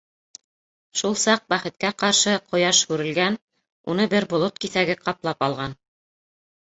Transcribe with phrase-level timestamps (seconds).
[0.99, 3.37] Шул саҡ, бәхеткә ҡаршы, ҡояш һүрелгән,
[3.95, 5.77] уны бер болот киҫәге ҡаплап алған.